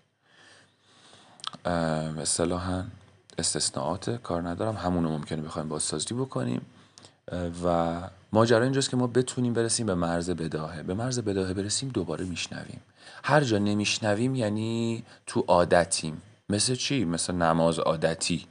اصطلاحا 1.66 2.84
استثناءات 3.38 4.10
کار 4.10 4.50
ندارم. 4.50 4.76
همونو 4.76 5.10
ممکنه 5.10 5.42
بخوایم 5.42 5.70
بازسازی 5.70 6.14
بکنیم. 6.14 6.62
و 7.64 8.02
ماجرا 8.34 8.64
اینجاست 8.64 8.90
که 8.90 8.98
ما 8.98 9.08
بتونیم 9.08 9.54
برسیم 9.54 9.86
به 9.86 9.96
مرز 9.96 10.30
بداهه. 10.30 10.84
به 10.84 10.94
مرز 10.94 11.20
بداهه 11.20 11.54
برسیم 11.54 11.90
دوباره 11.90 12.26
میشنویم. 12.26 12.82
هر 13.24 13.42
جا 13.42 13.58
نمیشنویم 13.58 14.36
یعنی 14.36 15.04
تو 15.26 15.44
عادتیم. 15.48 16.22
مثل 16.50 16.76
چی؟ 16.76 17.06
مثل 17.06 17.34
نماز 17.34 17.80
عادتی. 17.80 18.46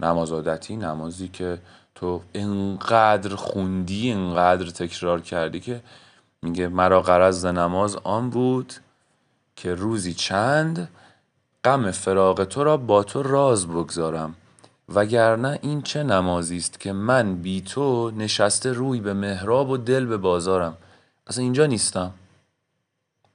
نماز 0.00 0.32
عادتی 0.32 0.76
نمازی 0.76 1.28
که 1.28 1.58
تو 1.94 2.22
انقدر 2.34 3.34
خوندی 3.34 4.12
انقدر 4.12 4.70
تکرار 4.70 5.20
کردی 5.20 5.60
که 5.60 5.82
میگه 6.42 6.68
مرا 6.68 7.02
قرض 7.02 7.46
نماز 7.46 7.96
آن 7.96 8.30
بود 8.30 8.74
که 9.56 9.74
روزی 9.74 10.14
چند 10.14 10.88
غم 11.64 11.90
فراغ 11.90 12.44
تو 12.44 12.64
را 12.64 12.76
با 12.76 13.02
تو 13.02 13.22
راز 13.22 13.66
بگذارم. 13.66 14.34
وگرنه 14.88 15.58
این 15.62 15.82
چه 15.82 16.02
نمازی 16.02 16.56
است 16.56 16.80
که 16.80 16.92
من 16.92 17.34
بی 17.34 17.60
تو 17.60 18.10
نشسته 18.10 18.72
روی 18.72 19.00
به 19.00 19.14
محراب 19.14 19.70
و 19.70 19.76
دل 19.76 20.06
به 20.06 20.16
بازارم؟ 20.16 20.76
اصلا 21.26 21.42
اینجا 21.42 21.66
نیستم. 21.66 22.14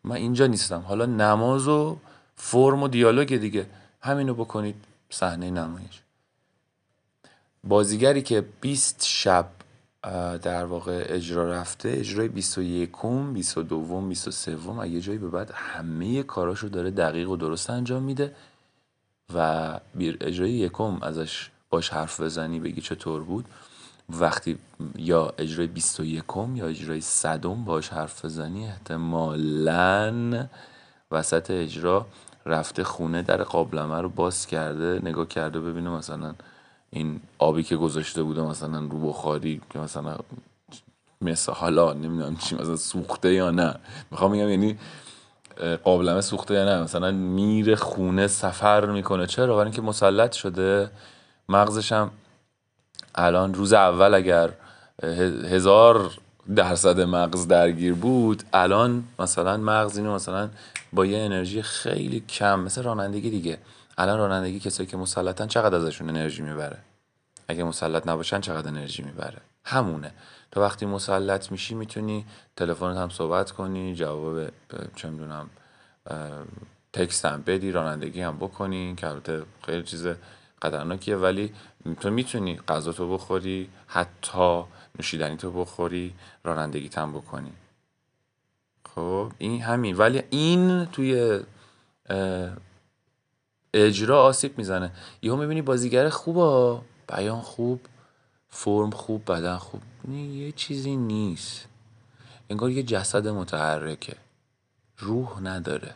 من 0.04 0.16
اینجا 0.16 0.48
نیستم. 0.48 0.80
حالا 0.80 1.06
نماز 1.06 1.68
و 1.68 1.98
فرم 2.36 2.84
و 2.84 2.88
دیالوگ 2.88 3.38
دیگه. 3.38 3.66
همینو 4.02 4.34
بکنید 4.34 4.76
صحنه 5.10 5.52
نمایش. 5.52 6.02
بازیگری 7.64 8.22
که 8.22 8.46
20 8.62 9.06
شب 9.06 9.46
در 10.42 10.66
واقع 10.66 11.06
اجرا 11.08 11.52
رفته 11.52 11.90
اجرای 11.90 12.28
21 12.28 12.92
22 13.34 14.02
23 14.02 14.70
اگه 14.82 15.02
جایی 15.02 15.18
به 15.18 15.28
بعد 15.28 15.52
همه 15.54 16.24
کاراشو 16.24 16.68
داره 16.68 16.92
دقیق 16.92 17.30
و 17.30 17.36
درست 17.36 17.70
انجام 17.70 18.04
میده. 18.04 18.36
و 19.36 19.80
اجرای 20.00 20.52
یکم 20.52 20.98
ازش 21.02 21.50
باش 21.70 21.90
حرف 21.90 22.22
بزنی 22.22 22.60
بگی 22.60 22.82
چطور 22.82 23.24
بود. 23.24 23.46
وقتی 24.10 24.58
یا 24.96 25.34
اجرای 25.38 25.68
21 25.68 26.24
یا 26.56 26.68
اجرای 26.68 27.02
صدم 27.02 27.66
باش 27.66 27.90
حرف 27.90 28.26
بزنی 28.26 28.68
احتمالا 28.68 30.48
وسط 31.12 31.52
اجرا 31.52 32.06
رفته 32.46 32.84
خونه 32.84 33.22
در 33.22 33.44
قابلمه 33.44 34.02
رو 34.02 34.10
باز 34.10 34.48
کرده 34.48 35.00
نگاه 35.04 35.28
کرده 35.28 35.60
ببینه 35.60 35.90
مثلا 35.90 36.36
این 36.90 37.22
آبی 37.40 37.64
که 37.64 37.76
گذاشته 37.76 38.24
بوده 38.24 38.42
مثلا 38.42 38.80
رو 38.80 39.08
بخاری 39.10 39.62
که 39.70 39.80
مثلا 39.80 40.18
مثل 41.22 41.52
حالا 41.52 41.94
نمی‌دونم 41.94 42.36
چی 42.36 42.56
مثلا 42.56 42.76
سوخته 42.76 43.34
یا 43.34 43.52
نه. 43.52 43.76
می‌خوام 44.12 44.32
میگم 44.32 44.50
یعنی 44.50 44.78
قابلمه 45.84 46.22
سوخته 46.22 46.54
یا 46.54 46.66
نه؟ 46.66 46.84
مثلا 46.84 47.12
میره 47.12 47.76
خونه 47.76 48.28
سفر 48.28 48.86
می‌کنه. 48.86 49.28
چرا؟ 49.28 49.56
برای 49.56 49.66
اینکه 49.66 49.82
مسلط 49.82 50.32
شده. 50.32 50.90
مغزش 51.50 51.92
هم 51.92 52.12
الان 53.16 53.54
روز 53.54 53.74
اول 53.74 54.14
اگر 54.14 54.50
هزار 55.50 56.12
درصد 56.56 57.00
مغز 57.02 57.48
درگیر 57.48 57.94
بود 57.94 58.44
الان 58.54 59.04
مثلا 59.20 59.58
مغز 59.58 59.98
اینو 59.98 60.16
مثلا 60.16 60.50
با 60.94 61.06
یه 61.06 61.18
انرژی 61.18 61.62
خیلی 61.62 62.20
کم 62.20 62.60
مثل 62.60 62.84
رانندگی 62.84 63.30
دیگه. 63.30 63.58
الان 63.98 64.18
رانندگی 64.18 64.60
کسایی 64.60 64.90
که 64.90 64.98
مسلطن 64.98 65.48
چقدر 65.48 65.76
ازشون 65.76 66.10
انرژی 66.10 66.42
می‌بره؟ 66.42 66.78
اگه 67.48 67.64
مسلط 67.64 68.08
نباشن 68.08 68.42
چقدر 68.42 68.68
انرژی 68.68 69.04
می‌بره؟ 69.04 69.38
همونه. 69.66 70.12
تا 70.54 70.62
وقتی 70.62 70.86
مسلط 70.86 71.52
میشی 71.52 71.76
می‌تونی 71.76 72.26
تلفنت 72.56 72.98
هم 72.98 73.10
صحبت 73.10 73.52
کنی 73.52 73.96
جواب 73.96 74.48
چه 74.96 75.10
می‌دونم 75.10 75.50
تکست 76.94 77.26
هم 77.26 77.42
بدی 77.42 77.72
رانندگی 77.72 78.22
هم 78.22 78.38
بکنی 78.38 78.96
که 78.96 79.08
البته 79.08 79.44
خیلی 79.66 79.84
چیز 79.84 80.08
خطرناکیه 80.62 81.16
ولی 81.16 81.54
تو 82.00 82.10
می‌تونی 82.10 82.58
غذا 82.68 82.92
تو 82.92 83.14
بخوری 83.14 83.70
حتی 83.88 84.64
نوشیدنی 85.00 85.38
تو 85.38 85.52
بخوری 85.52 86.14
رانندگی 86.44 86.90
هم 86.96 87.14
بکنی. 87.14 87.52
خب 88.96 89.32
این 89.38 89.62
همین. 89.62 89.98
ولی 89.98 90.24
این 90.30 90.86
توی 90.86 91.40
اجرا 93.74 94.24
آسیب 94.24 94.58
می‌زنه. 94.58 94.92
یهو 95.22 95.36
می‌بینی 95.36 95.62
بازیگر 95.62 96.10
خوبه 96.10 96.82
بیان 97.08 97.42
خوب 97.42 97.80
فرم 98.56 98.92
خوب 98.92 99.32
بدن 99.32 99.58
خوب. 99.58 99.82
یه 100.12 100.52
چیزی 100.52 100.96
نیست. 100.96 101.66
انگار 102.50 102.70
یه 102.72 102.84
جسد 102.84 103.28
متحرکه. 103.28 104.16
روح 104.98 105.40
نداره. 105.40 105.96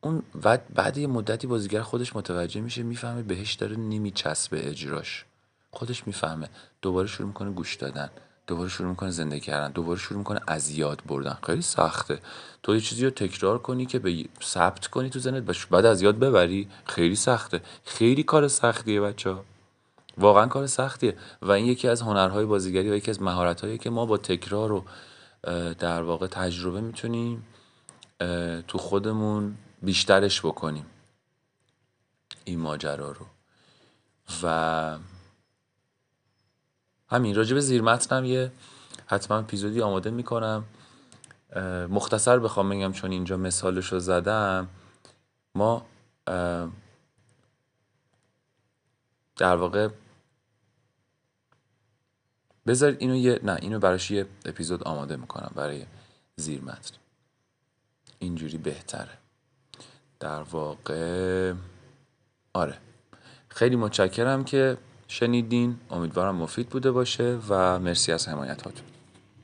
اون 0.00 0.22
بعد 0.42 0.74
بعد 0.74 0.98
یه 0.98 1.06
مدتی 1.06 1.46
بازیگر 1.46 1.82
خودش 1.82 2.16
متوجه 2.16 2.60
میشه 2.60 2.82
می‌فهمه 2.82 3.22
بهش 3.22 3.54
داره 3.54 3.76
نمیچسبه 3.76 4.68
اجراش. 4.68 5.24
خودش 5.70 6.06
می‌فهمه. 6.06 6.48
دوباره 6.82 7.08
شروع 7.08 7.28
می‌کنه 7.28 7.50
گوش 7.50 7.74
دادن. 7.74 8.10
دوباره 8.46 8.68
شروع 8.68 8.88
می‌کنه 8.88 9.10
زنده 9.10 9.40
کردن. 9.40 9.72
دوباره 9.72 9.98
شروع 9.98 10.18
می‌کنه 10.18 10.40
از 10.46 10.70
یاد 10.70 11.02
بردن. 11.06 11.38
خیلی 11.42 11.62
سخته. 11.62 12.18
تو 12.62 12.74
یه 12.74 12.80
چیزی 12.80 13.04
رو 13.04 13.10
تکرار 13.10 13.58
کنی 13.58 13.86
که 13.86 13.98
به 13.98 14.24
ثبت 14.42 14.86
کنی 14.86 15.10
تو 15.10 15.18
زنت 15.18 15.66
بعد 15.70 15.86
از 15.86 16.02
یاد 16.02 16.18
ببری. 16.18 16.68
خیلی 16.84 17.16
سخته. 17.16 17.60
خیلی 17.84 18.22
کار 18.22 18.48
سختیه 18.48 19.00
بچه 19.00 19.30
ها 19.30 19.44
واقعا 20.18 20.46
کار 20.46 20.66
سختیه. 20.66 21.16
و 21.42 21.50
این 21.50 21.66
یکی 21.66 21.88
از 21.88 22.02
هنرهای 22.02 22.44
بازیگری 22.44 22.90
و 22.90 22.94
یکی 22.94 23.10
از 23.10 23.22
مهارتهایی 23.22 23.78
که 23.78 23.90
ما 23.90 24.06
با 24.06 24.16
تکرار 24.16 24.72
و 24.72 24.84
در 25.78 26.02
واقع 26.02 26.26
تجربه 26.26 26.80
می‌تونیم 26.80 27.46
تو 28.68 28.78
خودمون 28.78 29.56
بیشترش 29.82 30.40
بکنیم. 30.40 30.86
این 32.44 32.58
ماجرا 32.58 33.12
رو. 33.12 33.26
و 34.42 34.98
همین 37.08 37.34
راجب 37.34 37.58
زیر 37.58 37.82
متنم 37.82 38.24
یه 38.24 38.52
حتما 39.06 39.38
اپیزودی 39.38 39.82
آماده 39.82 40.10
می‌کنم. 40.10 40.64
مختصر 41.90 42.38
بخوام 42.38 42.70
بگم 42.70 42.92
چون 42.92 43.10
اینجا 43.12 43.36
مثالش 43.36 43.92
رو 43.92 43.98
زدم. 43.98 44.68
ما 45.54 45.86
در 49.36 49.56
واقع 49.56 49.88
بذارید 52.66 52.96
اینو 53.00 53.16
یه 53.16 53.40
نه 53.42 53.56
اینو 53.62 53.78
براش 53.78 54.10
یه 54.10 54.26
اپیزود 54.44 54.82
آماده 54.82 55.16
می‌کنم 55.16 55.52
برای 55.54 55.86
زیر 56.36 56.60
متن 56.60 56.94
اینجوری 58.18 58.58
بهتره. 58.58 59.18
در 60.20 60.42
واقع 60.42 61.52
آره. 62.52 62.78
خیلی 63.48 63.76
متشکرم 63.76 64.44
که 64.44 64.76
شنیدین. 65.08 65.76
امیدوارم 65.90 66.36
مفید 66.36 66.68
بوده 66.68 66.90
باشه 66.90 67.38
و 67.48 67.78
مرسی 67.78 68.12
از 68.12 68.28
حمایت 68.28 68.62
هاتون 68.62 68.86